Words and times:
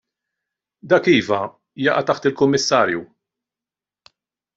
Dak 0.93 1.09
iva, 1.15 1.41
jaqa' 1.87 2.03
taħt 2.07 2.25
il-kummissarju. 2.31 3.03